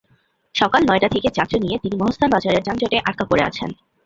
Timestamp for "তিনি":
1.77-1.95